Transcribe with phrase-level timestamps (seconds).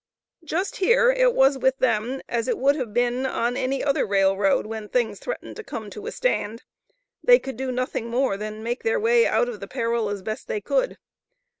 [0.43, 4.35] Just here it was with them as it would have been on any other rail
[4.35, 6.63] road when things threaten to come to a stand;
[7.23, 10.47] they could do nothing more than make their way out of the peril as best
[10.47, 10.97] they could.